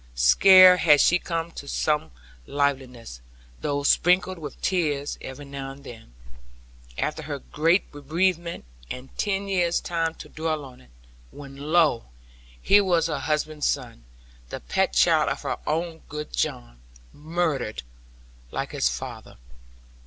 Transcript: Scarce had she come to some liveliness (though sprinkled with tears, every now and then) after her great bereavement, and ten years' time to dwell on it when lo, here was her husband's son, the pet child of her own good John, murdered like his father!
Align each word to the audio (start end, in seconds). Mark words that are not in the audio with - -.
Scarce 0.15 0.81
had 0.81 0.99
she 0.99 1.19
come 1.19 1.51
to 1.51 1.67
some 1.67 2.09
liveliness 2.47 3.21
(though 3.61 3.83
sprinkled 3.83 4.39
with 4.39 4.59
tears, 4.59 5.15
every 5.21 5.45
now 5.45 5.69
and 5.69 5.83
then) 5.83 6.15
after 6.97 7.21
her 7.21 7.37
great 7.37 7.91
bereavement, 7.91 8.65
and 8.89 9.15
ten 9.19 9.47
years' 9.47 9.79
time 9.79 10.15
to 10.15 10.27
dwell 10.27 10.65
on 10.65 10.81
it 10.81 10.89
when 11.29 11.55
lo, 11.55 12.05
here 12.59 12.83
was 12.83 13.05
her 13.05 13.19
husband's 13.19 13.67
son, 13.67 14.03
the 14.49 14.59
pet 14.59 14.93
child 14.93 15.29
of 15.29 15.43
her 15.43 15.59
own 15.67 16.01
good 16.09 16.33
John, 16.33 16.79
murdered 17.13 17.83
like 18.51 18.71
his 18.71 18.89
father! 18.89 19.37